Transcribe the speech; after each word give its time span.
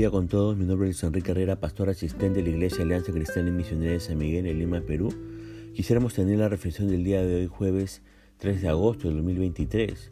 día 0.00 0.10
con 0.10 0.28
todos, 0.28 0.56
mi 0.56 0.64
nombre 0.64 0.88
es 0.88 1.02
Enrique 1.02 1.32
Herrera, 1.32 1.60
pastor 1.60 1.90
asistente 1.90 2.38
de 2.38 2.44
la 2.44 2.56
Iglesia 2.56 2.84
Alianza 2.84 3.12
Cristiana 3.12 3.50
y 3.50 3.52
Misionera 3.52 3.92
de 3.92 4.00
San 4.00 4.16
Miguel 4.16 4.46
en 4.46 4.58
Lima, 4.58 4.80
Perú. 4.80 5.12
Quisiéramos 5.74 6.14
tener 6.14 6.38
la 6.38 6.48
reflexión 6.48 6.88
del 6.88 7.04
día 7.04 7.22
de 7.22 7.34
hoy, 7.34 7.46
jueves 7.48 8.00
3 8.38 8.62
de 8.62 8.68
agosto 8.70 9.08
del 9.08 9.18
2023. 9.18 10.10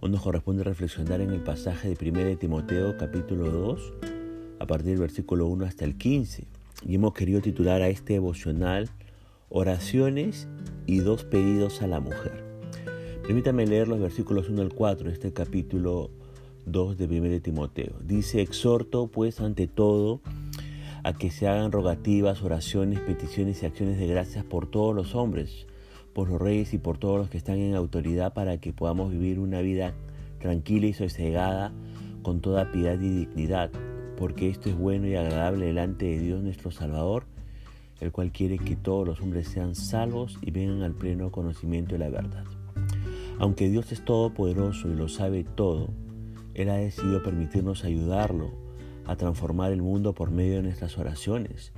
Hoy 0.00 0.08
nos 0.08 0.22
corresponde 0.22 0.64
reflexionar 0.64 1.20
en 1.20 1.32
el 1.32 1.42
pasaje 1.42 1.94
de 1.94 2.10
1 2.10 2.38
Timoteo 2.38 2.96
capítulo 2.96 3.50
2, 3.50 3.92
a 4.58 4.66
partir 4.66 4.92
del 4.92 5.00
versículo 5.00 5.48
1 5.48 5.66
hasta 5.66 5.84
el 5.84 5.98
15. 5.98 6.46
Y 6.86 6.94
hemos 6.94 7.12
querido 7.12 7.42
titular 7.42 7.82
a 7.82 7.88
este 7.88 8.14
devocional 8.14 8.88
Oraciones 9.50 10.48
y 10.86 11.00
dos 11.00 11.24
pedidos 11.24 11.82
a 11.82 11.88
la 11.88 12.00
mujer. 12.00 12.42
Permítame 13.24 13.66
leer 13.66 13.86
los 13.86 14.00
versículos 14.00 14.48
1 14.48 14.62
al 14.62 14.72
4 14.72 15.08
de 15.08 15.12
este 15.12 15.34
capítulo 15.34 16.10
2 16.66 16.98
de 16.98 17.04
1 17.06 17.40
Timoteo. 17.40 17.94
Dice, 18.04 18.42
exhorto 18.42 19.06
pues 19.06 19.40
ante 19.40 19.68
todo 19.68 20.20
a 21.04 21.12
que 21.12 21.30
se 21.30 21.46
hagan 21.46 21.70
rogativas, 21.70 22.42
oraciones, 22.42 22.98
peticiones 22.98 23.62
y 23.62 23.66
acciones 23.66 23.98
de 23.98 24.08
gracias 24.08 24.44
por 24.44 24.66
todos 24.68 24.94
los 24.94 25.14
hombres, 25.14 25.66
por 26.12 26.28
los 26.28 26.40
reyes 26.40 26.74
y 26.74 26.78
por 26.78 26.98
todos 26.98 27.18
los 27.18 27.30
que 27.30 27.38
están 27.38 27.58
en 27.58 27.76
autoridad 27.76 28.34
para 28.34 28.58
que 28.58 28.72
podamos 28.72 29.12
vivir 29.12 29.38
una 29.38 29.60
vida 29.60 29.94
tranquila 30.40 30.88
y 30.88 30.92
sosegada 30.92 31.72
con 32.22 32.40
toda 32.40 32.72
piedad 32.72 33.00
y 33.00 33.10
dignidad, 33.10 33.70
porque 34.16 34.48
esto 34.48 34.68
es 34.68 34.76
bueno 34.76 35.06
y 35.06 35.14
agradable 35.14 35.66
delante 35.66 36.06
de 36.06 36.18
Dios 36.18 36.42
nuestro 36.42 36.72
Salvador, 36.72 37.24
el 38.00 38.10
cual 38.10 38.32
quiere 38.32 38.58
que 38.58 38.74
todos 38.74 39.06
los 39.06 39.20
hombres 39.20 39.46
sean 39.46 39.76
salvos 39.76 40.36
y 40.42 40.50
vengan 40.50 40.82
al 40.82 40.94
pleno 40.94 41.30
conocimiento 41.30 41.92
de 41.92 42.00
la 42.00 42.08
verdad. 42.08 42.44
Aunque 43.38 43.68
Dios 43.68 43.92
es 43.92 44.04
todopoderoso 44.04 44.88
y 44.88 44.94
lo 44.94 45.08
sabe 45.08 45.44
todo, 45.44 45.90
él 46.56 46.70
ha 46.70 46.76
decidido 46.76 47.22
permitirnos 47.22 47.84
ayudarlo 47.84 48.50
a 49.04 49.16
transformar 49.16 49.72
el 49.72 49.82
mundo 49.82 50.14
por 50.14 50.30
medio 50.30 50.56
de 50.56 50.62
nuestras 50.62 50.96
oraciones. 50.96 51.74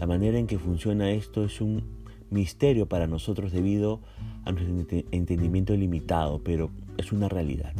La 0.00 0.06
manera 0.06 0.38
en 0.38 0.46
que 0.46 0.58
funciona 0.58 1.10
esto 1.10 1.44
es 1.44 1.60
un 1.60 1.84
misterio 2.30 2.86
para 2.86 3.06
nosotros 3.06 3.52
debido 3.52 4.00
a 4.46 4.52
nuestro 4.52 5.04
entendimiento 5.12 5.76
limitado, 5.76 6.40
pero 6.42 6.70
es 6.96 7.12
una 7.12 7.28
realidad. 7.28 7.74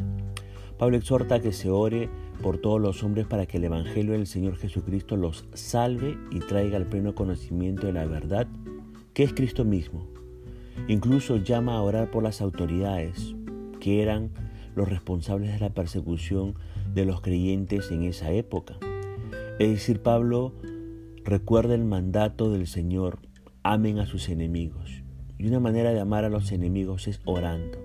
Pablo 0.78 0.98
exhorta 0.98 1.40
que 1.40 1.52
se 1.52 1.70
ore 1.70 2.10
por 2.42 2.58
todos 2.58 2.82
los 2.82 3.02
hombres 3.02 3.26
para 3.26 3.46
que 3.46 3.56
el 3.56 3.64
Evangelio 3.64 4.12
del 4.12 4.26
Señor 4.26 4.56
Jesucristo 4.56 5.16
los 5.16 5.46
salve 5.54 6.18
y 6.30 6.40
traiga 6.40 6.76
al 6.76 6.86
pleno 6.86 7.14
conocimiento 7.14 7.86
de 7.86 7.94
la 7.94 8.04
verdad, 8.04 8.46
que 9.14 9.22
es 9.22 9.32
Cristo 9.32 9.64
mismo. 9.64 10.06
Incluso 10.86 11.38
llama 11.38 11.76
a 11.76 11.82
orar 11.82 12.10
por 12.10 12.22
las 12.22 12.42
autoridades, 12.42 13.34
que 13.80 14.02
eran 14.02 14.30
los 14.76 14.88
responsables 14.88 15.52
de 15.52 15.58
la 15.58 15.70
persecución 15.70 16.54
de 16.94 17.04
los 17.04 17.20
creyentes 17.20 17.90
en 17.90 18.04
esa 18.04 18.30
época. 18.30 18.76
Es 19.58 19.70
decir, 19.70 20.00
Pablo 20.02 20.52
recuerda 21.24 21.74
el 21.74 21.84
mandato 21.84 22.52
del 22.52 22.66
Señor, 22.68 23.18
amen 23.64 23.98
a 23.98 24.06
sus 24.06 24.28
enemigos. 24.28 25.02
Y 25.38 25.48
una 25.48 25.60
manera 25.60 25.92
de 25.92 26.00
amar 26.00 26.24
a 26.24 26.28
los 26.28 26.52
enemigos 26.52 27.08
es 27.08 27.20
orando. 27.24 27.78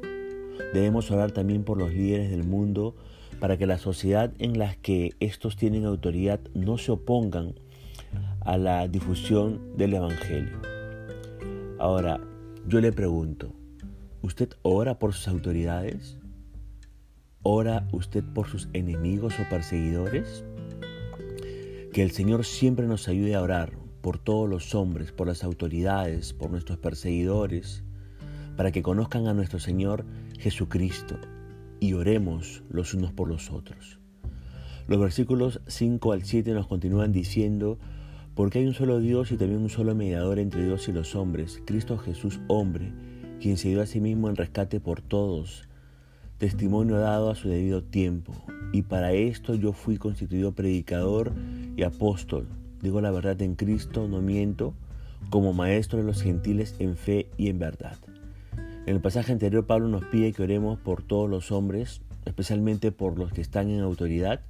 Debemos 0.74 1.10
orar 1.12 1.32
también 1.32 1.64
por 1.64 1.78
los 1.78 1.94
líderes 1.94 2.30
del 2.30 2.44
mundo 2.44 2.96
para 3.40 3.58
que 3.58 3.66
la 3.66 3.78
sociedad 3.78 4.32
en 4.38 4.60
la 4.60 4.76
que 4.76 5.14
estos 5.20 5.56
tienen 5.56 5.86
autoridad 5.86 6.40
no 6.54 6.78
se 6.78 6.92
opongan 6.92 7.56
a 8.42 8.58
la 8.58 8.88
difusión 8.88 9.76
del 9.78 9.96
Evangelio. 9.96 10.60
Ahora, 11.80 12.22
yo 12.68 12.80
le 12.80 12.92
pregunto, 12.92 13.54
¿usted 14.22 14.50
ora 14.62 15.00
por 15.00 15.14
sus 15.14 15.28
autoridades? 15.28 16.21
¿Ora 17.44 17.88
usted 17.92 18.24
por 18.24 18.48
sus 18.48 18.70
enemigos 18.74 19.34
o 19.40 19.50
perseguidores? 19.50 20.44
Que 21.92 22.04
el 22.04 22.12
Señor 22.12 22.46
siempre 22.46 22.86
nos 22.86 23.08
ayude 23.08 23.34
a 23.34 23.42
orar 23.42 23.72
por 24.02 24.20
todos 24.20 24.48
los 24.48 24.76
hombres, 24.76 25.12
por 25.12 25.26
las 25.26 25.44
autoridades, 25.44 26.34
por 26.34 26.52
nuestros 26.52 26.78
perseguidores, 26.78 27.84
para 28.56 28.72
que 28.72 28.84
conozcan 28.84 29.26
a 29.26 29.34
nuestro 29.34 29.58
Señor 29.58 30.06
Jesucristo 30.38 31.18
y 31.80 31.94
oremos 31.94 32.62
los 32.70 32.94
unos 32.94 33.12
por 33.12 33.28
los 33.28 33.50
otros. 33.50 33.98
Los 34.86 35.00
versículos 35.00 35.62
5 35.66 36.12
al 36.12 36.24
7 36.24 36.54
nos 36.54 36.68
continúan 36.68 37.12
diciendo, 37.12 37.80
porque 38.36 38.60
hay 38.60 38.68
un 38.68 38.76
solo 38.76 39.00
Dios 39.00 39.32
y 39.32 39.38
también 39.38 39.64
un 39.64 39.70
solo 39.72 39.96
mediador 39.96 40.38
entre 40.38 40.64
Dios 40.64 40.88
y 40.90 40.92
los 40.92 41.16
hombres, 41.16 41.60
Cristo 41.66 41.98
Jesús 41.98 42.40
hombre, 42.48 42.94
quien 43.40 43.58
se 43.58 43.70
dio 43.70 43.82
a 43.82 43.88
sí 43.88 44.00
mismo 44.00 44.30
en 44.30 44.36
rescate 44.36 44.80
por 44.80 45.02
todos 45.02 45.68
testimonio 46.42 46.98
dado 46.98 47.30
a 47.30 47.36
su 47.36 47.50
debido 47.50 47.84
tiempo. 47.84 48.34
Y 48.74 48.82
para 48.82 49.14
esto 49.14 49.54
yo 49.54 49.74
fui 49.74 49.98
constituido 49.98 50.54
predicador 50.54 51.32
y 51.78 51.84
apóstol. 51.84 52.48
Digo 52.82 53.00
la 53.00 53.12
verdad 53.12 53.40
en 53.44 53.54
Cristo, 53.54 54.08
no 54.08 54.24
miento, 54.24 54.74
como 55.30 55.54
maestro 55.54 56.00
de 56.00 56.04
los 56.04 56.24
gentiles 56.24 56.76
en 56.80 56.98
fe 56.98 57.30
y 57.38 57.50
en 57.50 57.60
verdad. 57.60 57.96
En 58.88 58.96
el 58.96 59.02
pasaje 59.02 59.32
anterior 59.32 59.68
Pablo 59.68 59.88
nos 59.88 60.04
pide 60.06 60.34
que 60.34 60.42
oremos 60.42 60.80
por 60.80 61.04
todos 61.04 61.30
los 61.30 61.52
hombres, 61.52 62.02
especialmente 62.26 62.92
por 62.92 63.20
los 63.20 63.32
que 63.32 63.42
están 63.42 63.70
en 63.70 63.82
autoridad, 63.82 64.42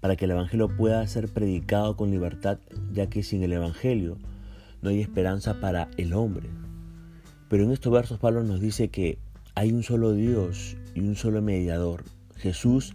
para 0.00 0.14
que 0.14 0.26
el 0.26 0.30
Evangelio 0.30 0.68
pueda 0.68 1.04
ser 1.08 1.26
predicado 1.26 1.96
con 1.96 2.12
libertad, 2.12 2.58
ya 2.92 3.08
que 3.08 3.24
sin 3.24 3.42
el 3.42 3.54
Evangelio 3.54 4.18
no 4.82 4.90
hay 4.90 5.00
esperanza 5.00 5.60
para 5.60 5.88
el 5.96 6.12
hombre. 6.12 6.48
Pero 7.48 7.64
en 7.64 7.72
estos 7.72 7.92
versos 7.92 8.20
Pablo 8.20 8.44
nos 8.44 8.60
dice 8.60 8.88
que 8.88 9.18
hay 9.56 9.72
un 9.72 9.82
solo 9.82 10.12
Dios 10.12 10.76
y 10.94 11.00
un 11.00 11.16
solo 11.16 11.42
mediador, 11.42 12.04
Jesús, 12.36 12.94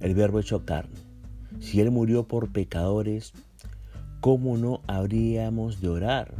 el 0.00 0.14
verbo 0.14 0.40
hecho 0.40 0.64
carne. 0.64 0.98
Si 1.60 1.80
Él 1.80 1.90
murió 1.90 2.26
por 2.26 2.52
pecadores, 2.52 3.32
¿cómo 4.20 4.56
no 4.56 4.80
habríamos 4.86 5.80
de 5.80 5.88
orar? 5.88 6.34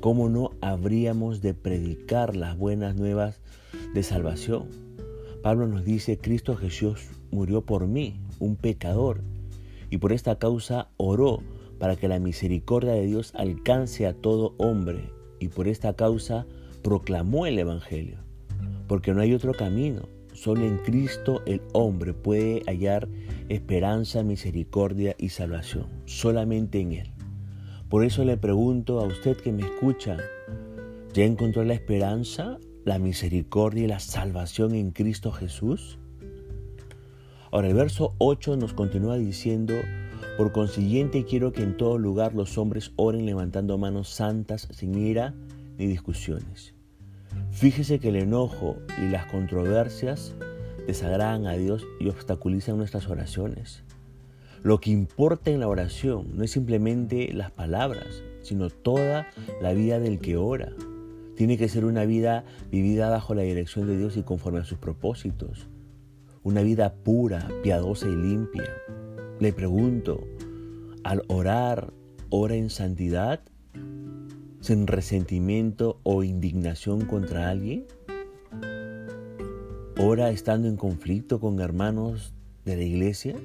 ¿Cómo 0.00 0.28
no 0.28 0.52
habríamos 0.60 1.42
de 1.42 1.54
predicar 1.54 2.36
las 2.36 2.56
buenas 2.56 2.96
nuevas 2.96 3.40
de 3.94 4.02
salvación? 4.02 4.68
Pablo 5.42 5.66
nos 5.66 5.84
dice, 5.84 6.18
Cristo 6.18 6.56
Jesús 6.56 7.08
murió 7.30 7.62
por 7.62 7.86
mí, 7.86 8.20
un 8.38 8.56
pecador, 8.56 9.22
y 9.90 9.98
por 9.98 10.12
esta 10.12 10.38
causa 10.38 10.88
oró 10.96 11.42
para 11.78 11.96
que 11.96 12.08
la 12.08 12.18
misericordia 12.18 12.92
de 12.92 13.06
Dios 13.06 13.32
alcance 13.34 14.06
a 14.06 14.12
todo 14.12 14.54
hombre, 14.58 15.10
y 15.38 15.48
por 15.48 15.68
esta 15.68 15.94
causa 15.94 16.46
proclamó 16.82 17.46
el 17.46 17.58
Evangelio 17.58 18.30
porque 18.90 19.14
no 19.14 19.20
hay 19.20 19.32
otro 19.34 19.54
camino. 19.54 20.02
Solo 20.40 20.64
en 20.64 20.78
Cristo 20.78 21.42
el 21.44 21.60
hombre 21.74 22.14
puede 22.14 22.62
hallar 22.66 23.08
esperanza, 23.50 24.22
misericordia 24.22 25.14
y 25.18 25.28
salvación. 25.28 25.84
Solamente 26.06 26.80
en 26.80 26.92
Él. 26.92 27.12
Por 27.90 28.06
eso 28.06 28.24
le 28.24 28.38
pregunto 28.38 29.00
a 29.00 29.06
usted 29.06 29.36
que 29.36 29.52
me 29.52 29.64
escucha, 29.64 30.16
¿ya 31.12 31.24
encontró 31.24 31.62
la 31.62 31.74
esperanza, 31.74 32.56
la 32.86 32.98
misericordia 32.98 33.84
y 33.84 33.88
la 33.88 34.00
salvación 34.00 34.74
en 34.74 34.92
Cristo 34.92 35.30
Jesús? 35.30 35.98
Ahora 37.50 37.68
el 37.68 37.74
verso 37.74 38.14
8 38.16 38.56
nos 38.56 38.72
continúa 38.72 39.18
diciendo, 39.18 39.74
por 40.38 40.52
consiguiente 40.52 41.26
quiero 41.26 41.52
que 41.52 41.64
en 41.64 41.76
todo 41.76 41.98
lugar 41.98 42.34
los 42.34 42.56
hombres 42.56 42.92
oren 42.96 43.26
levantando 43.26 43.76
manos 43.76 44.08
santas 44.08 44.68
sin 44.70 44.94
ira 44.94 45.34
ni 45.76 45.86
discusiones. 45.86 46.79
Fíjese 47.50 47.98
que 47.98 48.08
el 48.08 48.16
enojo 48.16 48.76
y 48.98 49.08
las 49.08 49.26
controversias 49.26 50.34
desagradan 50.86 51.46
a 51.46 51.54
Dios 51.54 51.86
y 52.00 52.08
obstaculizan 52.08 52.78
nuestras 52.78 53.08
oraciones. 53.08 53.82
Lo 54.62 54.80
que 54.80 54.90
importa 54.90 55.50
en 55.50 55.60
la 55.60 55.68
oración 55.68 56.36
no 56.36 56.44
es 56.44 56.50
simplemente 56.50 57.32
las 57.32 57.50
palabras, 57.50 58.22
sino 58.42 58.68
toda 58.68 59.26
la 59.60 59.72
vida 59.72 59.98
del 59.98 60.18
que 60.18 60.36
ora. 60.36 60.72
Tiene 61.36 61.56
que 61.56 61.68
ser 61.68 61.84
una 61.84 62.04
vida 62.04 62.44
vivida 62.70 63.08
bajo 63.08 63.34
la 63.34 63.42
dirección 63.42 63.86
de 63.86 63.96
Dios 63.96 64.16
y 64.16 64.22
conforme 64.22 64.58
a 64.58 64.64
sus 64.64 64.78
propósitos. 64.78 65.68
Una 66.42 66.62
vida 66.62 66.92
pura, 66.92 67.48
piadosa 67.62 68.06
y 68.06 68.14
limpia. 68.14 68.70
Le 69.38 69.52
pregunto, 69.52 70.22
al 71.04 71.22
orar, 71.28 71.92
¿ora 72.28 72.56
en 72.56 72.68
santidad? 72.68 73.40
Sin 74.60 74.86
resentimiento 74.86 76.00
o 76.02 76.22
indignación 76.22 77.04
contra 77.04 77.50
alguien? 77.50 77.86
¿Ora 79.98 80.30
estando 80.30 80.68
en 80.68 80.76
conflicto 80.76 81.40
con 81.40 81.60
hermanos 81.60 82.34
de 82.64 82.76
la 82.76 82.84
iglesia? 82.84 83.36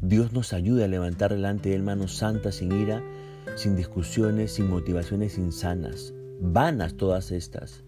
Dios 0.00 0.32
nos 0.32 0.52
ayuda 0.52 0.84
a 0.84 0.88
levantar 0.88 1.32
delante 1.32 1.68
de 1.68 1.76
él 1.76 1.82
manos 1.82 2.16
santas 2.16 2.56
sin 2.56 2.72
ira, 2.72 3.02
sin 3.56 3.76
discusiones, 3.76 4.52
sin 4.52 4.68
motivaciones 4.68 5.38
insanas, 5.38 6.12
vanas 6.40 6.94
todas 6.94 7.30
estas, 7.30 7.84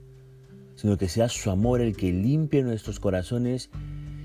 sino 0.76 0.96
que 0.96 1.08
sea 1.08 1.28
su 1.28 1.50
amor 1.50 1.80
el 1.80 1.96
que 1.96 2.12
limpie 2.12 2.62
nuestros 2.62 3.00
corazones 3.00 3.70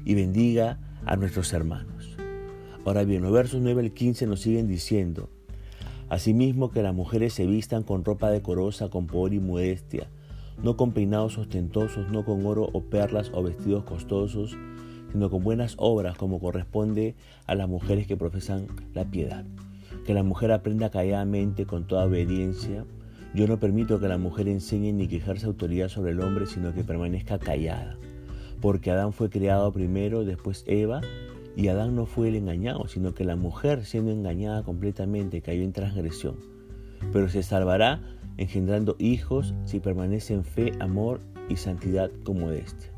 y 0.06 0.16
bendiga 0.16 0.80
a 1.06 1.16
nuestros 1.16 1.54
hermanos. 1.54 2.16
Ahora 2.86 3.04
bien, 3.04 3.22
los 3.22 3.32
versos 3.32 3.62
9 3.62 3.82
al 3.82 3.92
15 3.92 4.28
nos 4.28 4.42
siguen 4.42 4.68
diciendo, 4.68 5.30
Asimismo 6.10 6.72
que 6.72 6.82
las 6.82 6.96
mujeres 6.96 7.34
se 7.34 7.46
vistan 7.46 7.84
con 7.84 8.04
ropa 8.04 8.32
decorosa, 8.32 8.90
con 8.90 9.06
poder 9.06 9.34
y 9.34 9.40
modestia, 9.40 10.08
no 10.64 10.76
con 10.76 10.92
peinados 10.92 11.38
ostentosos, 11.38 12.10
no 12.10 12.26
con 12.26 12.44
oro 12.48 12.68
o 12.74 12.82
perlas 12.82 13.32
o 13.32 13.44
vestidos 13.44 13.84
costosos, 13.84 14.58
sino 15.12 15.30
con 15.30 15.44
buenas 15.44 15.76
obras 15.78 16.18
como 16.18 16.40
corresponde 16.40 17.16
a 17.46 17.54
las 17.54 17.70
mujeres 17.70 18.08
que 18.08 18.18
profesan 18.18 18.68
la 18.96 19.06
piedad. 19.06 19.46
Que 20.06 20.16
la 20.16 20.24
mujer 20.24 20.52
aprenda 20.52 20.90
calladamente 20.90 21.68
con 21.68 21.86
toda 21.86 22.06
obediencia. 22.06 22.86
Yo 23.36 23.48
no 23.48 23.60
permito 23.60 24.00
que 24.00 24.08
la 24.08 24.18
mujer 24.18 24.48
enseñe 24.48 24.92
ni 24.92 25.08
que 25.08 25.18
ejerza 25.18 25.46
autoridad 25.46 25.90
sobre 25.90 26.12
el 26.14 26.22
hombre, 26.22 26.48
sino 26.48 26.74
que 26.74 26.84
permanezca 26.84 27.38
callada. 27.38 27.98
Porque 28.62 28.90
Adán 28.90 29.14
fue 29.14 29.30
creado 29.30 29.72
primero, 29.72 30.26
después 30.26 30.64
Eva, 30.68 31.02
y 31.60 31.68
Adán 31.68 31.94
no 31.94 32.06
fue 32.06 32.30
el 32.30 32.38
engañado, 32.38 32.88
sino 32.88 33.14
que 33.14 33.26
la 33.26 33.36
mujer, 33.36 33.84
siendo 33.84 34.12
engañada 34.12 34.64
completamente, 34.64 35.42
cayó 35.42 35.62
en 35.64 35.74
transgresión. 35.74 36.38
Pero 37.12 37.28
se 37.28 37.44
salvará 37.44 38.02
engendrando 38.38 38.96
hijos 38.98 39.54
si 39.66 39.82
permanece 39.82 40.36
en 40.36 40.46
fe, 40.46 40.72
amor 40.80 41.20
y 41.50 41.58
santidad 41.58 42.12
con 42.24 42.40
modestia. 42.40 42.94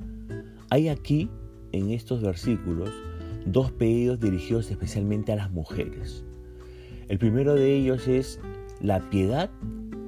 Hay 0.69 0.89
aquí, 0.89 1.27
en 1.71 1.89
estos 1.89 2.21
versículos, 2.21 2.91
dos 3.47 3.71
pedidos 3.71 4.19
dirigidos 4.19 4.69
especialmente 4.69 5.31
a 5.31 5.37
las 5.37 5.49
mujeres. 5.49 6.23
El 7.07 7.17
primero 7.17 7.55
de 7.55 7.75
ellos 7.75 8.07
es 8.07 8.39
la 8.79 9.09
piedad 9.09 9.49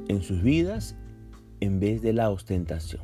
en 0.09 0.21
sus 0.21 0.43
vidas 0.43 0.95
en 1.59 1.79
vez 1.79 2.03
de 2.03 2.13
la 2.13 2.29
ostentación. 2.29 3.01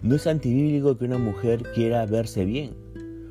No 0.00 0.14
es 0.14 0.26
antibíblico 0.26 0.96
que 0.96 1.04
una 1.04 1.18
mujer 1.18 1.64
quiera 1.74 2.06
verse 2.06 2.46
bien. 2.46 2.87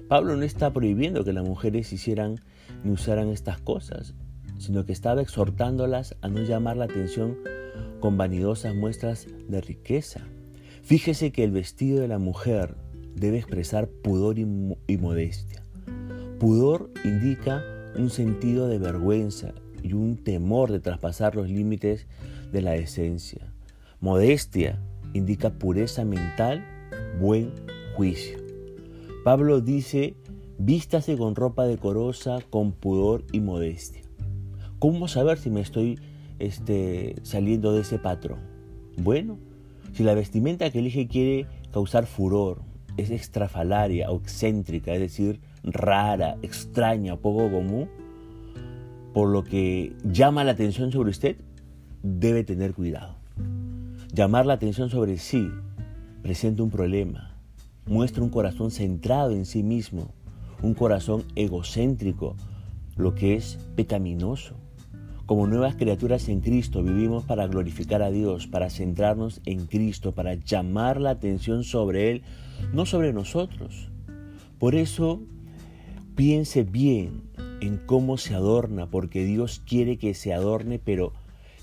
Pablo 0.07 0.37
no 0.37 0.43
está 0.43 0.71
prohibiendo 0.71 1.23
que 1.23 1.33
las 1.33 1.43
mujeres 1.43 1.91
hicieran 1.91 2.39
ni 2.83 2.91
usaran 2.91 3.29
estas 3.29 3.59
cosas, 3.59 4.13
sino 4.57 4.85
que 4.85 4.93
estaba 4.93 5.21
exhortándolas 5.21 6.15
a 6.21 6.29
no 6.29 6.41
llamar 6.43 6.77
la 6.77 6.85
atención 6.85 7.37
con 7.99 8.17
vanidosas 8.17 8.73
muestras 8.73 9.27
de 9.47 9.61
riqueza. 9.61 10.21
Fíjese 10.83 11.31
que 11.31 11.43
el 11.43 11.51
vestido 11.51 11.99
de 11.99 12.07
la 12.07 12.19
mujer 12.19 12.75
debe 13.15 13.37
expresar 13.37 13.89
pudor 13.89 14.39
y, 14.39 14.45
modestia. 14.45 15.63
Pudor 16.39 16.89
indica 17.03 17.63
un 17.97 18.09
sentido 18.09 18.67
de 18.67 18.77
vergüenza 18.77 19.53
y 19.83 19.93
un 19.93 20.23
temor 20.23 20.71
de 20.71 20.79
traspasar 20.79 21.35
los 21.35 21.49
límites 21.49 22.07
de 22.51 22.61
la 22.61 22.75
esencia. 22.75 23.53
Modestia 23.99 24.79
indica 25.13 25.49
pureza 25.49 26.05
mental, 26.05 26.63
buen 27.19 27.51
juicio. 27.95 28.46
Pablo 29.27 29.59
dice, 29.59 30.15
vístase 30.57 31.17
con 31.17 31.35
ropa 31.35 31.65
decorosa, 31.65 32.39
con 32.49 32.71
pudor 32.71 33.25
y 33.33 33.41
modestia. 33.41 34.03
¿Cómo 34.79 35.09
saber 35.09 35.37
si 35.37 35.49
me 35.49 35.59
estoy 35.59 35.99
este, 36.39 37.13
saliendo 37.23 37.73
de 37.73 37.81
ese 37.81 37.99
patrón? 37.99 38.39
Bueno, 38.95 39.37
si 39.91 40.03
la 40.03 40.13
vestimenta 40.13 40.69
que 40.69 40.79
elige 40.79 41.09
quiere 41.09 41.45
causar 41.73 42.05
furor, 42.05 42.61
es 42.95 43.11
extrafalaria 43.11 44.09
o 44.11 44.15
excéntrica, 44.15 44.93
es 44.93 45.01
decir, 45.01 45.41
rara, 45.61 46.37
extraña, 46.41 47.17
poco 47.17 47.51
común, 47.51 47.89
por 49.13 49.27
lo 49.27 49.43
que 49.43 49.93
llama 50.05 50.45
la 50.45 50.51
atención 50.51 50.93
sobre 50.93 51.09
usted, 51.09 51.35
debe 52.01 52.45
tener 52.45 52.73
cuidado. 52.73 53.17
Llamar 54.13 54.45
la 54.45 54.53
atención 54.53 54.89
sobre 54.89 55.17
sí 55.17 55.49
presenta 56.21 56.63
un 56.63 56.69
problema, 56.69 57.26
muestra 57.87 58.23
un 58.23 58.29
corazón 58.29 58.71
centrado 58.71 59.31
en 59.31 59.45
sí 59.45 59.63
mismo, 59.63 60.13
un 60.61 60.73
corazón 60.73 61.23
egocéntrico, 61.35 62.35
lo 62.95 63.15
que 63.15 63.35
es 63.35 63.59
pecaminoso. 63.75 64.55
Como 65.25 65.45
nuevas 65.45 65.75
criaturas 65.75 66.29
en 66.29 66.39
Cristo 66.39 66.83
vivimos 66.83 67.25
para 67.25 67.47
glorificar 67.47 68.01
a 68.01 68.11
Dios, 68.11 68.47
para 68.47 68.69
centrarnos 68.69 69.41
en 69.45 69.65
Cristo, 69.65 70.13
para 70.13 70.35
llamar 70.35 71.01
la 71.01 71.09
atención 71.11 71.63
sobre 71.63 72.11
Él, 72.11 72.21
no 72.73 72.85
sobre 72.85 73.11
nosotros. 73.11 73.89
Por 74.57 74.73
eso 74.73 75.21
piense 76.15 76.63
bien 76.63 77.23
en 77.61 77.77
cómo 77.77 78.17
se 78.17 78.35
adorna, 78.35 78.89
porque 78.89 79.25
Dios 79.25 79.61
quiere 79.65 79.97
que 79.97 80.13
se 80.13 80.33
adorne, 80.33 80.79
pero 80.79 81.13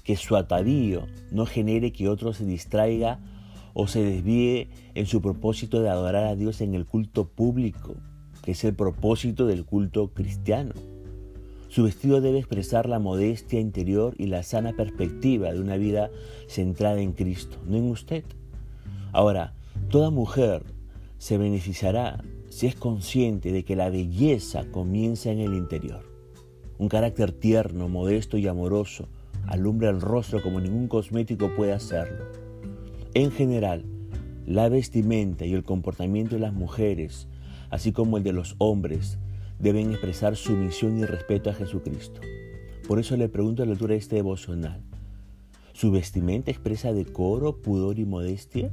que 0.04 0.16
su 0.16 0.36
atavío 0.36 1.06
no 1.32 1.46
genere 1.46 1.92
que 1.92 2.08
otro 2.08 2.34
se 2.34 2.44
distraiga 2.44 3.18
o 3.74 3.86
se 3.86 4.02
desvíe 4.02 4.68
en 4.94 5.06
su 5.06 5.20
propósito 5.20 5.82
de 5.82 5.90
adorar 5.90 6.24
a 6.24 6.36
Dios 6.36 6.60
en 6.60 6.74
el 6.74 6.86
culto 6.86 7.26
público, 7.26 7.96
que 8.42 8.52
es 8.52 8.64
el 8.64 8.74
propósito 8.74 9.46
del 9.46 9.64
culto 9.64 10.08
cristiano. 10.14 10.72
Su 11.68 11.82
vestido 11.82 12.20
debe 12.20 12.38
expresar 12.38 12.88
la 12.88 13.00
modestia 13.00 13.58
interior 13.58 14.14
y 14.16 14.26
la 14.26 14.44
sana 14.44 14.74
perspectiva 14.74 15.52
de 15.52 15.60
una 15.60 15.76
vida 15.76 16.08
centrada 16.46 17.00
en 17.00 17.12
Cristo, 17.12 17.58
no 17.66 17.76
en 17.76 17.90
usted. 17.90 18.24
Ahora, 19.12 19.54
toda 19.90 20.10
mujer 20.10 20.62
se 21.18 21.36
beneficiará 21.36 22.22
si 22.48 22.68
es 22.68 22.76
consciente 22.76 23.50
de 23.50 23.64
que 23.64 23.74
la 23.74 23.90
belleza 23.90 24.64
comienza 24.70 25.32
en 25.32 25.40
el 25.40 25.54
interior. 25.54 26.08
Un 26.78 26.88
carácter 26.88 27.32
tierno, 27.32 27.88
modesto 27.88 28.38
y 28.38 28.46
amoroso 28.46 29.08
alumbra 29.46 29.90
el 29.90 30.00
rostro 30.00 30.42
como 30.42 30.60
ningún 30.60 30.86
cosmético 30.86 31.54
puede 31.56 31.72
hacerlo. 31.72 32.43
En 33.14 33.30
general, 33.30 33.84
la 34.44 34.68
vestimenta 34.68 35.46
y 35.46 35.54
el 35.54 35.62
comportamiento 35.62 36.34
de 36.34 36.40
las 36.40 36.52
mujeres, 36.52 37.28
así 37.70 37.92
como 37.92 38.18
el 38.18 38.24
de 38.24 38.32
los 38.32 38.56
hombres, 38.58 39.18
deben 39.60 39.92
expresar 39.92 40.34
sumisión 40.34 40.98
y 40.98 41.04
respeto 41.04 41.48
a 41.48 41.54
Jesucristo. 41.54 42.20
Por 42.88 42.98
eso 42.98 43.16
le 43.16 43.28
pregunto 43.28 43.62
a 43.62 43.66
la 43.66 43.72
altura 43.72 43.92
de 43.92 44.00
este 44.00 44.16
devocional, 44.16 44.82
¿su 45.74 45.92
vestimenta 45.92 46.50
expresa 46.50 46.92
decoro, 46.92 47.62
pudor 47.62 48.00
y 48.00 48.04
modestia? 48.04 48.72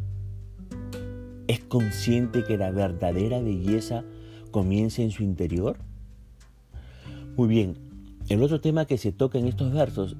¿Es 1.47 1.59
consciente 1.59 2.43
que 2.43 2.57
la 2.57 2.71
verdadera 2.71 3.41
belleza 3.41 4.03
comienza 4.49 5.03
en 5.03 5.11
su 5.11 5.21
interior? 5.21 5.77
Muy 7.37 7.47
bien, 7.47 7.75
el 8.27 8.41
otro 8.41 8.59
tema 8.59 8.85
que 8.85 8.97
se 8.97 9.11
toca 9.11 9.37
en 9.37 9.47
estos 9.47 9.71
versos 9.71 10.15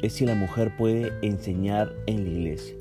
es 0.00 0.14
si 0.14 0.24
la 0.24 0.34
mujer 0.34 0.74
puede 0.78 1.12
enseñar 1.20 1.92
en 2.06 2.24
la 2.24 2.30
iglesia. 2.30 2.77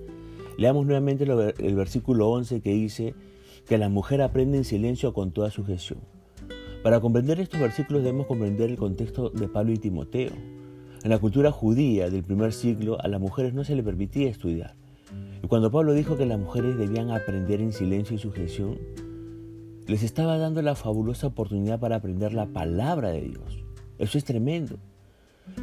Leamos 0.57 0.85
nuevamente 0.85 1.23
el 1.23 1.75
versículo 1.75 2.29
11 2.29 2.61
que 2.61 2.73
dice 2.73 3.13
que 3.67 3.77
la 3.77 3.89
mujer 3.89 4.21
aprende 4.21 4.57
en 4.57 4.63
silencio 4.63 5.13
con 5.13 5.31
toda 5.31 5.51
sujeción. 5.51 5.99
Para 6.83 6.99
comprender 6.99 7.39
estos 7.39 7.59
versículos 7.59 8.03
debemos 8.03 8.27
comprender 8.27 8.69
el 8.69 8.77
contexto 8.77 9.29
de 9.29 9.47
Pablo 9.47 9.73
y 9.73 9.77
Timoteo. 9.77 10.31
En 11.03 11.09
la 11.09 11.19
cultura 11.19 11.51
judía 11.51 12.09
del 12.09 12.23
primer 12.23 12.53
siglo 12.53 12.99
a 12.99 13.07
las 13.07 13.21
mujeres 13.21 13.53
no 13.53 13.63
se 13.63 13.75
le 13.75 13.83
permitía 13.83 14.29
estudiar. 14.29 14.73
Y 15.43 15.47
cuando 15.47 15.71
Pablo 15.71 15.93
dijo 15.93 16.17
que 16.17 16.25
las 16.25 16.39
mujeres 16.39 16.77
debían 16.77 17.11
aprender 17.11 17.61
en 17.61 17.71
silencio 17.71 18.15
y 18.15 18.19
sujeción, 18.19 18.79
les 19.85 20.01
estaba 20.01 20.37
dando 20.37 20.61
la 20.61 20.75
fabulosa 20.75 21.27
oportunidad 21.27 21.79
para 21.79 21.97
aprender 21.97 22.33
la 22.33 22.47
palabra 22.47 23.09
de 23.09 23.21
Dios. 23.21 23.63
Eso 23.99 24.17
es 24.17 24.23
tremendo. 24.23 24.77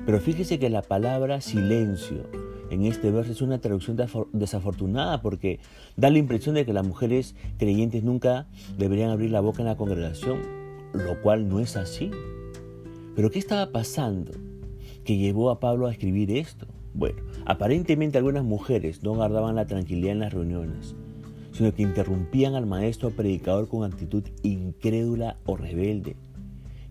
Pero 0.06 0.20
fíjese 0.20 0.58
que 0.58 0.70
la 0.70 0.82
palabra 0.82 1.40
silencio 1.40 2.28
en 2.70 2.86
este 2.86 3.10
verso 3.10 3.32
es 3.32 3.42
una 3.42 3.60
traducción 3.60 3.96
desafortunada 4.32 5.20
porque 5.22 5.60
da 5.96 6.10
la 6.10 6.18
impresión 6.18 6.54
de 6.54 6.64
que 6.66 6.72
las 6.72 6.86
mujeres 6.86 7.34
creyentes 7.58 8.02
nunca 8.02 8.46
deberían 8.78 9.10
abrir 9.10 9.30
la 9.30 9.40
boca 9.40 9.62
en 9.62 9.68
la 9.68 9.76
congregación 9.76 10.64
lo 10.94 11.20
cual 11.20 11.48
no 11.48 11.60
es 11.60 11.76
así. 11.76 12.10
Pero 13.14 13.30
¿qué 13.30 13.38
estaba 13.38 13.70
pasando 13.70 14.32
que 15.04 15.16
llevó 15.16 15.50
a 15.50 15.60
Pablo 15.60 15.86
a 15.86 15.92
escribir 15.92 16.30
esto? 16.30 16.66
Bueno, 16.94 17.22
aparentemente 17.44 18.18
algunas 18.18 18.44
mujeres 18.44 19.02
no 19.02 19.14
guardaban 19.14 19.56
la 19.56 19.66
tranquilidad 19.66 20.12
en 20.12 20.20
las 20.20 20.32
reuniones, 20.32 20.94
sino 21.52 21.74
que 21.74 21.82
interrumpían 21.82 22.54
al 22.54 22.66
maestro 22.66 23.10
predicador 23.10 23.68
con 23.68 23.84
actitud 23.84 24.22
incrédula 24.42 25.36
o 25.44 25.56
rebelde. 25.56 26.16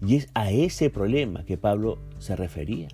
Y 0.06 0.18
es 0.18 0.28
a 0.34 0.52
ese 0.52 0.90
problema 0.90 1.46
que 1.46 1.58
Pablo 1.58 2.00
se 2.20 2.36
refería. 2.36 2.90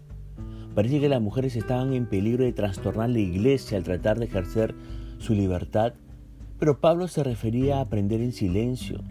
Parece 0.80 1.02
que 1.02 1.10
las 1.10 1.22
mujeres 1.22 1.58
estaban 1.58 1.92
en 1.92 2.06
peligro 2.06 2.46
de 2.46 2.54
trastornar 2.54 3.10
la 3.10 3.20
iglesia 3.20 3.78
al 3.78 3.84
tratar 3.84 4.18
de 4.18 4.28
ejercer 4.28 4.74
su 5.18 5.34
libertad, 5.34 5.92
pero 6.58 6.80
Pablo 6.80 7.10
se 7.10 7.22
refería 7.22 7.76
a 7.76 7.82
aprender 7.82 8.22
en 8.22 8.32
silencio, 8.32 9.04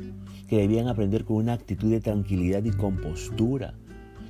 que 0.49 0.57
debían 0.57 0.89
aprender 0.89 1.27
con 1.27 1.37
una 1.37 1.53
actitud 1.53 1.91
de 1.91 2.01
tranquilidad 2.01 2.65
y 2.65 2.71
compostura. 2.71 3.75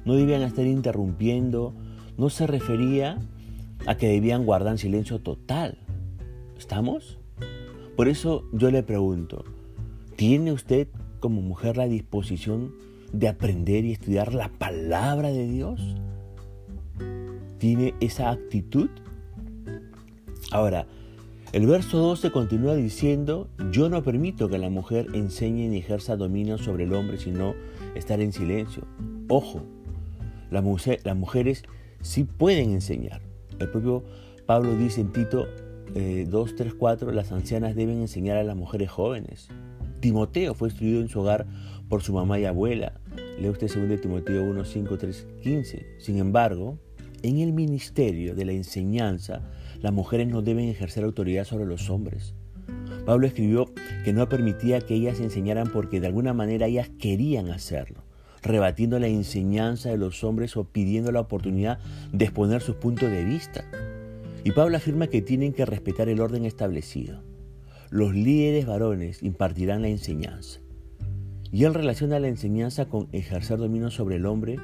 No 0.05 0.17
debían 0.17 0.43
estar 0.43 0.67
interrumpiendo, 0.67 1.75
no 2.17 2.29
se 2.29 2.49
refería 2.49 3.21
a 3.87 3.97
que 3.97 4.09
debían 4.09 4.45
guardar 4.45 4.77
silencio 4.77 5.21
total. 5.21 5.79
¿Estamos? 6.59 7.21
Por 7.97 8.09
eso 8.09 8.47
yo 8.53 8.73
le 8.73 8.83
pregunto, 8.83 9.45
¿tiene 10.17 10.51
usted 10.51 10.89
como 11.21 11.41
mujer 11.41 11.77
la 11.77 11.87
disposición 11.87 12.73
de 13.13 13.29
aprender 13.29 13.85
y 13.85 13.93
estudiar 13.93 14.35
la 14.35 14.49
palabra 14.49 15.29
de 15.29 15.47
Dios? 15.47 15.81
¿Tiene 17.59 17.95
esa 18.01 18.31
actitud? 18.31 18.89
Ahora, 20.51 20.87
el 21.53 21.67
verso 21.67 21.99
12 21.99 22.31
continúa 22.31 22.75
diciendo, 22.75 23.49
yo 23.73 23.89
no 23.89 24.03
permito 24.03 24.49
que 24.49 24.59
la 24.59 24.71
mujer 24.71 25.09
enseñe 25.15 25.69
ni 25.69 25.79
ejerza 25.79 26.17
dominio 26.17 26.59
sobre 26.59 26.85
el 26.85 26.93
hombre, 26.93 27.19
sino 27.19 27.55
estar 27.95 28.21
en 28.21 28.33
silencio. 28.33 28.85
Ojo, 29.29 29.63
las, 30.51 30.63
mujeres 31.17 31.65
sí 32.01 32.25
pueden 32.25 32.71
enseñar. 32.71 33.23
El 33.59 33.71
propio 33.71 34.05
Pablo 34.47 34.77
dice 34.77 35.01
en 35.01 35.13
Tito 35.13 35.47
2, 35.95 36.55
3, 36.55 36.75
4, 36.75 37.13
las 37.13 37.33
ancianas 37.33 37.75
deben 37.75 38.01
enseñar 38.01 38.37
a 38.37 38.45
las 38.45 38.57
mujeres 38.57 38.91
jóvenes. 38.91 39.49
Timoteo 40.01 40.55
fue 40.55 40.69
instruido 40.69 41.01
en 41.01 41.09
su 41.09 41.21
hogar 41.21 41.47
por 41.89 42.03
su 42.03 42.13
mamá 42.13 42.39
y 42.39 42.45
abuela. 42.45 43.01
Lee 43.41 43.49
usted 43.49 43.69
2 43.75 44.01
Timoteo 44.01 44.45
1, 44.45 44.65
5, 44.65 44.99
3, 44.99 45.27
15. 45.43 45.87
Sin 45.99 46.19
embargo, 46.19 46.79
en 47.23 47.39
el 47.39 47.53
ministerio 47.53 48.35
de 48.35 48.45
la 48.45 48.53
enseñanza, 48.53 49.43
las 49.81 49.93
mujeres 49.93 50.29
no 50.29 50.43
deben 50.43 50.69
ejercer 50.69 51.05
autoridad 51.05 51.45
sobre 51.45 51.67
los 51.67 51.91
hombres. 51.91 52.35
Pablo 53.07 53.27
escribió 53.27 53.73
que 54.05 54.13
no 54.13 54.29
permitía 54.29 54.81
que 54.81 54.95
ellas 54.95 55.21
enseñaran 55.21 55.71
porque 55.73 56.01
de 56.01 56.09
alguna 56.09 56.35
manera 56.35 56.67
ellas 56.67 56.91
querían 56.99 57.51
hacerlo, 57.51 58.05
rebatiendo 58.43 58.99
la 58.99 59.09
enseñanza 59.09 59.89
de 59.89 59.97
los 59.97 60.25
hombres 60.25 60.57
o 60.57 60.65
pidiendo 60.65 61.11
la 61.13 61.21
oportunidad 61.21 61.79
de 62.13 62.25
exponer 62.27 62.61
sus 62.61 62.77
puntos 62.77 63.11
de 63.11 63.25
vista. 63.25 63.65
Y 64.45 64.53
Pablo 64.53 64.77
afirma 64.77 65.07
que 65.07 65.23
tienen 65.23 65.53
que 65.53 65.67
respetar 65.67 66.09
el 66.09 66.21
orden 66.21 66.45
establecido. 66.45 67.23
Los 67.91 68.15
líderes 68.15 68.67
varones 68.67 69.23
impartirán 69.23 69.83
la 69.83 69.89
enseñanza. 69.89 70.61
Y 71.53 71.65
él 71.65 71.75
relaciona 71.75 72.21
la 72.21 72.29
enseñanza 72.29 72.87
con 72.87 73.09
ejercer 73.13 73.59
dominio 73.59 73.91
sobre 73.91 74.17
el 74.17 74.27
hombre, 74.27 74.59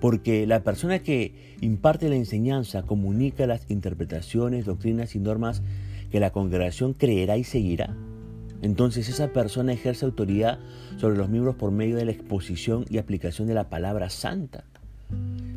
porque 0.00 0.46
la 0.46 0.62
persona 0.62 1.00
que 1.00 1.56
imparte 1.60 2.08
la 2.08 2.16
enseñanza 2.16 2.82
comunica 2.82 3.46
las 3.46 3.70
interpretaciones, 3.70 4.64
doctrinas 4.64 5.14
y 5.14 5.18
normas 5.18 5.62
que 6.10 6.20
la 6.20 6.30
congregación 6.30 6.94
creerá 6.94 7.36
y 7.36 7.44
seguirá. 7.44 7.94
Entonces 8.62 9.08
esa 9.08 9.28
persona 9.28 9.72
ejerce 9.72 10.04
autoridad 10.04 10.58
sobre 10.98 11.16
los 11.16 11.28
miembros 11.28 11.56
por 11.56 11.70
medio 11.70 11.96
de 11.96 12.04
la 12.04 12.12
exposición 12.12 12.84
y 12.90 12.98
aplicación 12.98 13.48
de 13.48 13.54
la 13.54 13.68
palabra 13.68 14.10
santa. 14.10 14.64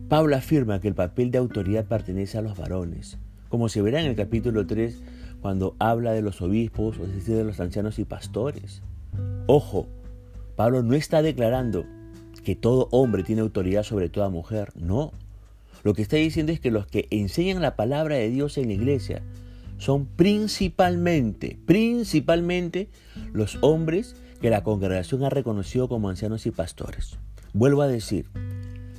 Pablo 0.10 0.36
afirma 0.36 0.80
que 0.80 0.88
el 0.88 0.96
papel 0.96 1.32
de 1.32 1.38
autoridad 1.38 1.86
pertenece 1.86 2.38
a 2.38 2.42
los 2.42 2.58
varones, 2.58 3.18
como 3.50 3.70
se 3.70 3.82
verá 3.82 4.00
en 4.00 4.08
el 4.08 4.16
capítulo 4.16 4.66
3 4.66 5.02
cuando 5.42 5.76
habla 5.80 6.14
de 6.14 6.22
los 6.22 6.42
obispos, 6.42 6.98
es 7.00 7.14
decir, 7.14 7.36
de 7.36 7.44
los 7.44 7.60
ancianos 7.60 8.00
y 8.00 8.06
pastores. 8.06 8.82
Ojo, 9.48 9.88
Pablo 10.56 10.84
no 10.84 10.94
está 10.96 11.22
declarando 11.22 11.86
que 12.44 12.56
todo 12.56 12.88
hombre 12.92 13.24
tiene 13.24 13.42
autoridad 13.42 13.84
sobre 13.84 14.10
toda 14.10 14.30
mujer, 14.30 14.72
no. 14.76 15.12
Lo 15.84 15.94
que 15.94 16.02
está 16.02 16.18
diciendo 16.18 16.52
es 16.52 16.60
que 16.60 16.72
los 16.72 16.88
que 16.88 17.08
enseñan 17.10 17.62
la 17.62 17.76
palabra 17.76 18.16
de 18.16 18.30
Dios 18.30 18.58
en 18.58 18.68
la 18.68 18.74
iglesia 18.74 19.22
son 19.78 20.06
principalmente, 20.06 21.58
principalmente 21.66 22.90
los 23.34 23.58
hombres 23.62 24.16
que 24.42 24.50
la 24.50 24.64
congregación 24.64 25.24
ha 25.24 25.30
reconocido 25.30 25.88
como 25.88 26.10
ancianos 26.10 26.46
y 26.46 26.52
pastores. 26.52 27.18
Vuelvo 27.54 27.82
a 27.82 27.88
decir, 27.88 28.26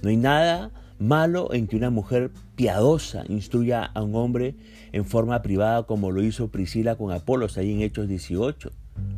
no 0.02 0.08
hay 0.11 0.16
nada 0.16 0.70
malo 0.99 1.52
en 1.52 1.66
que 1.66 1.76
una 1.76 1.90
mujer 1.90 2.30
piadosa 2.56 3.25
instruya 3.28 3.84
a 3.84 4.02
un 4.02 4.14
hombre 4.14 4.54
en 4.92 5.04
forma 5.04 5.42
privada 5.42 5.84
como 5.84 6.11
lo 6.11 6.23
hizo 6.23 6.49
Priscila 6.49 6.96
con 6.96 7.12
Apolos 7.12 7.58
ahí 7.58 7.73
en 7.73 7.82
Hechos 7.82 8.08
18. 8.08 8.70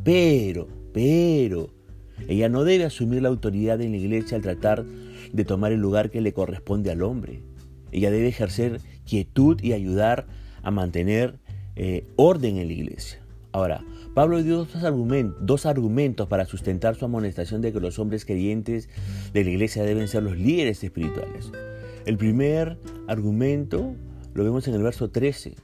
Pero, 0.03 0.67
pero, 0.93 1.69
ella 2.27 2.49
no 2.49 2.63
debe 2.63 2.85
asumir 2.85 3.21
la 3.21 3.29
autoridad 3.29 3.81
en 3.81 3.91
la 3.91 3.97
iglesia 3.97 4.37
al 4.37 4.43
tratar 4.43 4.85
de 5.31 5.45
tomar 5.45 5.71
el 5.71 5.79
lugar 5.79 6.09
que 6.09 6.21
le 6.21 6.33
corresponde 6.33 6.91
al 6.91 7.03
hombre. 7.03 7.41
Ella 7.91 8.11
debe 8.11 8.27
ejercer 8.27 8.81
quietud 9.05 9.61
y 9.61 9.73
ayudar 9.73 10.27
a 10.61 10.71
mantener 10.71 11.39
eh, 11.75 12.05
orden 12.15 12.57
en 12.57 12.67
la 12.67 12.73
iglesia. 12.73 13.19
Ahora, 13.51 13.83
Pablo 14.13 14.41
dio 14.43 14.65
dos 14.65 14.69
dos 15.39 15.65
argumentos 15.65 16.27
para 16.27 16.45
sustentar 16.45 16.95
su 16.95 17.05
amonestación 17.05 17.61
de 17.61 17.71
que 17.71 17.79
los 17.79 17.99
hombres 17.99 18.25
creyentes 18.25 18.89
de 19.33 19.43
la 19.43 19.49
iglesia 19.49 19.83
deben 19.83 20.07
ser 20.07 20.23
los 20.23 20.37
líderes 20.37 20.83
espirituales. 20.83 21.51
El 22.05 22.17
primer 22.17 22.77
argumento 23.07 23.95
lo 24.33 24.43
vemos 24.43 24.67
en 24.67 24.75
el 24.75 24.83
verso 24.83 25.09
13 25.09 25.55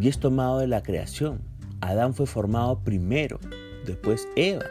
y 0.00 0.08
es 0.08 0.18
tomado 0.18 0.58
de 0.58 0.66
la 0.66 0.82
creación. 0.82 1.40
Adán 1.80 2.14
fue 2.14 2.26
formado 2.26 2.80
primero, 2.84 3.38
después 3.86 4.28
Eva. 4.36 4.64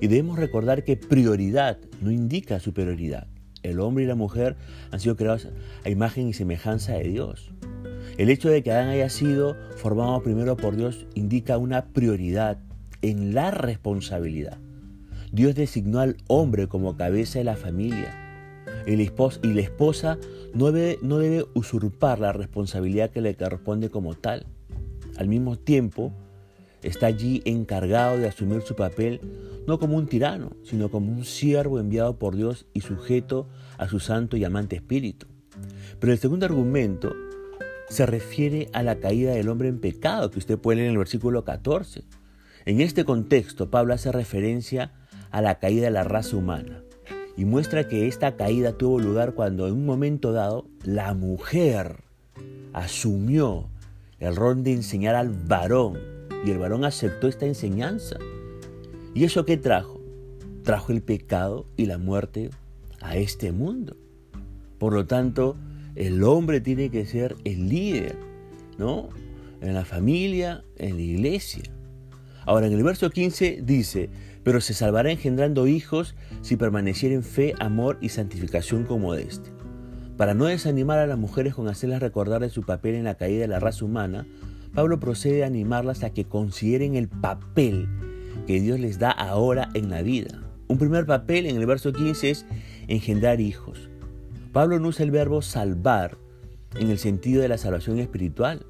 Y 0.00 0.08
debemos 0.08 0.38
recordar 0.38 0.84
que 0.84 0.96
prioridad 0.96 1.78
no 2.00 2.10
indica 2.10 2.60
superioridad. 2.60 3.26
El 3.62 3.78
hombre 3.80 4.04
y 4.04 4.06
la 4.06 4.16
mujer 4.16 4.56
han 4.90 5.00
sido 5.00 5.16
creados 5.16 5.48
a 5.84 5.88
imagen 5.90 6.28
y 6.28 6.32
semejanza 6.32 6.94
de 6.94 7.04
Dios. 7.04 7.52
El 8.18 8.28
hecho 8.28 8.48
de 8.48 8.62
que 8.62 8.72
Adán 8.72 8.88
haya 8.88 9.08
sido 9.08 9.56
formado 9.76 10.22
primero 10.22 10.56
por 10.56 10.76
Dios 10.76 11.06
indica 11.14 11.56
una 11.58 11.86
prioridad 11.86 12.58
en 13.00 13.34
la 13.34 13.50
responsabilidad. 13.50 14.58
Dios 15.32 15.54
designó 15.54 16.00
al 16.00 16.16
hombre 16.26 16.68
como 16.68 16.96
cabeza 16.96 17.38
de 17.38 17.44
la 17.44 17.56
familia. 17.56 18.18
El 18.86 19.00
esposo, 19.00 19.40
y 19.42 19.54
la 19.54 19.62
esposa 19.62 20.18
no 20.52 20.72
debe, 20.72 20.98
no 21.02 21.18
debe 21.18 21.46
usurpar 21.54 22.18
la 22.18 22.32
responsabilidad 22.32 23.10
que 23.10 23.22
le 23.22 23.34
corresponde 23.34 23.88
como 23.88 24.14
tal. 24.14 24.46
Al 25.16 25.28
mismo 25.28 25.56
tiempo, 25.56 26.12
está 26.82 27.06
allí 27.06 27.42
encargado 27.44 28.18
de 28.18 28.28
asumir 28.28 28.62
su 28.62 28.74
papel 28.74 29.20
no 29.66 29.78
como 29.78 29.96
un 29.96 30.06
tirano, 30.06 30.56
sino 30.64 30.90
como 30.90 31.12
un 31.12 31.24
siervo 31.24 31.78
enviado 31.78 32.18
por 32.18 32.36
Dios 32.36 32.66
y 32.74 32.80
sujeto 32.80 33.48
a 33.78 33.88
su 33.88 34.00
santo 34.00 34.36
y 34.36 34.44
amante 34.44 34.76
espíritu. 34.76 35.26
Pero 36.00 36.12
el 36.12 36.18
segundo 36.18 36.46
argumento 36.46 37.14
se 37.88 38.06
refiere 38.06 38.68
a 38.72 38.82
la 38.82 38.98
caída 38.98 39.32
del 39.32 39.48
hombre 39.48 39.68
en 39.68 39.80
pecado, 39.80 40.30
que 40.30 40.38
usted 40.38 40.58
puede 40.58 40.76
leer 40.76 40.88
en 40.88 40.92
el 40.92 40.98
versículo 40.98 41.44
14. 41.44 42.04
En 42.64 42.80
este 42.80 43.04
contexto, 43.04 43.70
Pablo 43.70 43.94
hace 43.94 44.10
referencia 44.10 44.92
a 45.30 45.42
la 45.42 45.58
caída 45.58 45.84
de 45.84 45.90
la 45.90 46.04
raza 46.04 46.36
humana 46.36 46.82
y 47.36 47.44
muestra 47.44 47.88
que 47.88 48.08
esta 48.08 48.36
caída 48.36 48.72
tuvo 48.72 48.98
lugar 48.98 49.34
cuando 49.34 49.66
en 49.66 49.74
un 49.74 49.86
momento 49.86 50.32
dado 50.32 50.66
la 50.84 51.14
mujer 51.14 52.04
asumió 52.72 53.68
el 54.18 54.36
rol 54.36 54.62
de 54.62 54.72
enseñar 54.72 55.14
al 55.14 55.30
varón 55.30 56.11
y 56.44 56.50
el 56.50 56.58
varón 56.58 56.84
aceptó 56.84 57.28
esta 57.28 57.46
enseñanza. 57.46 58.16
¿Y 59.14 59.24
eso 59.24 59.44
qué 59.44 59.56
trajo? 59.56 60.00
Trajo 60.62 60.92
el 60.92 61.02
pecado 61.02 61.66
y 61.76 61.86
la 61.86 61.98
muerte 61.98 62.50
a 63.00 63.16
este 63.16 63.52
mundo. 63.52 63.96
Por 64.78 64.92
lo 64.92 65.06
tanto, 65.06 65.56
el 65.94 66.22
hombre 66.24 66.60
tiene 66.60 66.90
que 66.90 67.06
ser 67.06 67.36
el 67.44 67.68
líder, 67.68 68.16
¿no? 68.78 69.08
En 69.60 69.74
la 69.74 69.84
familia, 69.84 70.64
en 70.76 70.96
la 70.96 71.02
iglesia. 71.02 71.64
Ahora, 72.44 72.66
en 72.66 72.72
el 72.72 72.82
verso 72.82 73.10
15 73.10 73.60
dice, 73.62 74.10
pero 74.42 74.60
se 74.60 74.74
salvará 74.74 75.10
engendrando 75.10 75.66
hijos 75.66 76.16
si 76.40 76.56
permaneciera 76.56 77.14
en 77.14 77.22
fe, 77.22 77.54
amor 77.60 77.98
y 78.00 78.08
santificación 78.08 78.84
como 78.84 79.14
este. 79.14 79.50
Para 80.16 80.34
no 80.34 80.46
desanimar 80.46 80.98
a 80.98 81.06
las 81.06 81.18
mujeres 81.18 81.54
con 81.54 81.68
hacerlas 81.68 82.00
recordar 82.00 82.40
de 82.40 82.50
su 82.50 82.62
papel 82.62 82.94
en 82.94 83.04
la 83.04 83.14
caída 83.14 83.42
de 83.42 83.48
la 83.48 83.60
raza 83.60 83.84
humana, 83.84 84.26
Pablo 84.74 84.98
procede 85.00 85.44
a 85.44 85.46
animarlas 85.46 86.02
a 86.02 86.10
que 86.10 86.24
consideren 86.24 86.94
el 86.94 87.08
papel 87.08 87.88
que 88.46 88.60
Dios 88.60 88.80
les 88.80 88.98
da 88.98 89.10
ahora 89.10 89.68
en 89.74 89.90
la 89.90 90.02
vida. 90.02 90.42
Un 90.68 90.78
primer 90.78 91.04
papel 91.04 91.46
en 91.46 91.56
el 91.56 91.66
verso 91.66 91.92
15 91.92 92.30
es 92.30 92.46
engendrar 92.88 93.40
hijos. 93.40 93.90
Pablo 94.52 94.78
no 94.78 94.88
usa 94.88 95.04
el 95.04 95.10
verbo 95.10 95.42
salvar 95.42 96.16
en 96.78 96.90
el 96.90 96.98
sentido 96.98 97.42
de 97.42 97.48
la 97.48 97.58
salvación 97.58 97.98
espiritual, 97.98 98.64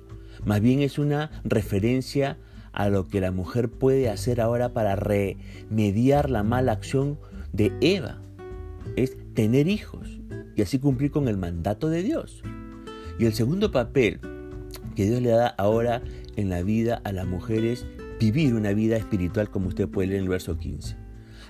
más 0.45 0.61
bien 0.61 0.81
es 0.81 0.99
una 0.99 1.31
referencia 1.45 2.39
a 2.73 2.89
lo 2.89 3.07
que 3.07 3.21
la 3.21 3.31
mujer 3.31 3.69
puede 3.69 4.09
hacer 4.09 4.41
ahora 4.41 4.73
para 4.73 4.97
remediar 4.97 6.31
la 6.31 6.43
mala 6.43 6.73
acción 6.73 7.19
de 7.53 7.73
Eva, 7.81 8.21
es 8.97 9.17
tener 9.35 9.69
hijos 9.69 10.21
y 10.57 10.63
así 10.63 10.79
cumplir 10.79 11.13
con 11.13 11.29
el 11.29 11.37
mandato 11.37 11.89
de 11.89 12.03
Dios. 12.03 12.43
Y 13.19 13.27
el 13.27 13.35
segundo 13.35 13.71
papel 13.71 14.21
que 14.95 15.07
Dios 15.07 15.23
le 15.23 15.31
da 15.31 15.47
ahora 15.47 16.03
en 16.37 16.49
la 16.49 16.63
vida 16.63 17.01
a 17.05 17.13
las 17.13 17.27
mujeres 17.27 17.87
vivir 18.21 18.55
una 18.55 18.73
vida 18.73 18.97
espiritual 18.97 19.51
como 19.51 19.69
usted 19.69 19.89
puede 19.89 20.09
leer 20.09 20.19
en 20.19 20.25
el 20.25 20.31
verso 20.31 20.57
15. 20.57 20.97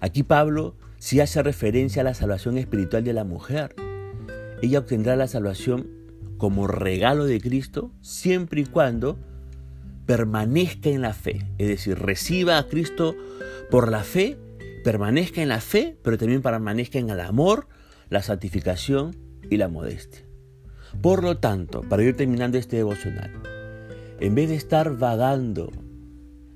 Aquí 0.01 0.23
Pablo 0.23 0.77
sí 0.99 1.21
hace 1.21 1.43
referencia 1.43 2.03
a 2.03 2.05
la 2.05 2.15
salvación 2.15 2.59
espiritual 2.59 3.05
de 3.05 3.13
la 3.13 3.25
mujer. 3.25 3.75
Ella 4.63 4.79
obtendrá 4.79 5.17
la 5.17 5.29
salvación 5.29 5.89
como 6.39 6.67
regalo 6.67 7.25
de 7.25 7.41
Cristo 7.41 7.93
siempre 8.01 8.63
y 8.63 8.65
cuando 8.65 9.19
permanezca 10.07 10.91
en 10.91 11.03
la 11.03 11.13
fe, 11.13 11.47
es 11.59 11.69
decir, 11.69 11.99
reciba 11.99 12.59
a 12.59 12.67
Cristo 12.67 13.15
por 13.71 13.91
la 13.91 14.03
fe, 14.03 14.39
permanezca 14.83 15.43
en 15.43 15.51
la 15.51 15.61
fe, 15.61 15.97
pero 16.03 16.19
también 16.19 16.43
permanezca 16.43 16.99
en 16.99 17.11
el 17.11 17.21
amor, 17.21 17.69
la 18.09 18.23
santificación 18.23 19.17
y 19.51 19.57
la 19.57 19.69
modestia. 19.69 20.25
Por 21.01 21.23
lo 21.23 21.39
tanto, 21.39 21.83
para 21.83 22.03
ir 22.03 22.17
terminando 22.17 22.59
este 22.59 22.77
devocional, 22.77 23.31
en 24.21 24.35
vez 24.35 24.51
de 24.51 24.57
estar 24.57 24.97
vagando, 24.97 25.71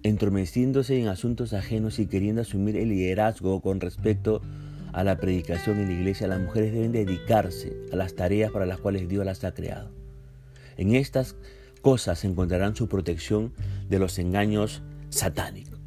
entromeciéndose 0.02 1.00
en 1.00 1.08
asuntos 1.08 1.52
ajenos 1.52 1.98
y 1.98 2.06
queriendo 2.06 2.42
asumir 2.42 2.76
el 2.76 2.90
liderazgo 2.90 3.60
con 3.60 3.80
respecto 3.80 4.40
a 4.92 5.02
la 5.02 5.16
predicación 5.16 5.78
en 5.80 5.88
la 5.88 5.94
iglesia, 5.94 6.28
las 6.28 6.40
mujeres 6.40 6.72
deben 6.72 6.92
dedicarse 6.92 7.76
a 7.92 7.96
las 7.96 8.14
tareas 8.14 8.52
para 8.52 8.66
las 8.66 8.78
cuales 8.78 9.08
Dios 9.08 9.26
las 9.26 9.42
ha 9.44 9.52
creado. 9.52 9.90
En 10.76 10.94
estas 10.94 11.36
cosas 11.82 12.24
encontrarán 12.24 12.76
su 12.76 12.88
protección 12.88 13.52
de 13.88 13.98
los 13.98 14.18
engaños 14.18 14.82
satánicos. 15.10 15.80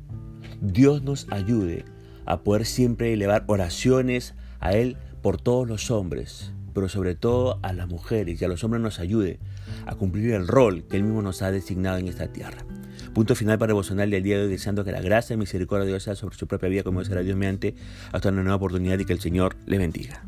Dios 0.61 1.01
nos 1.03 1.27
ayude 1.31 1.85
a 2.25 2.41
poder 2.41 2.65
siempre 2.65 3.13
elevar 3.13 3.45
oraciones 3.47 4.35
a 4.59 4.73
Él 4.73 4.97
por 5.21 5.41
todos 5.41 5.67
los 5.67 5.91
hombres, 5.91 6.53
pero 6.79 6.87
sobre 6.87 7.13
todo 7.13 7.59
a 7.61 7.73
las 7.73 7.89
mujeres 7.89 8.41
y 8.41 8.45
a 8.45 8.47
los 8.47 8.63
hombres 8.63 8.81
nos 8.81 8.99
ayude 8.99 9.37
a 9.85 9.95
cumplir 9.95 10.31
el 10.31 10.47
rol 10.47 10.85
que 10.89 10.95
Él 10.95 11.03
mismo 11.03 11.21
nos 11.21 11.41
ha 11.41 11.51
designado 11.51 11.97
en 11.97 12.07
esta 12.07 12.31
tierra. 12.31 12.63
Punto 13.13 13.35
final 13.35 13.59
para 13.59 13.73
Bolsonaro 13.73 14.15
el 14.15 14.23
día 14.23 14.37
de 14.37 14.43
hoy, 14.43 14.49
deseando 14.49 14.85
que 14.85 14.93
la 14.93 15.01
gracia 15.01 15.33
y 15.33 15.37
misericordia 15.37 15.99
sea 15.99 16.15
sobre 16.15 16.37
su 16.37 16.47
propia 16.47 16.69
vida, 16.69 16.83
como 16.83 17.03
será 17.03 17.19
Dios 17.19 17.35
mediante, 17.35 17.75
hasta 18.13 18.29
una 18.29 18.43
nueva 18.43 18.55
oportunidad 18.55 18.97
y 18.97 19.03
que 19.03 19.11
el 19.11 19.19
Señor 19.19 19.57
le 19.65 19.77
bendiga. 19.77 20.23